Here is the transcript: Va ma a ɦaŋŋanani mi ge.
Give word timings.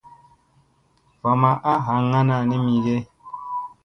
Va 1.21 1.31
ma 1.41 1.51
a 1.71 1.73
ɦaŋŋanani 1.85 2.55
mi 2.65 2.73
ge. 2.85 2.97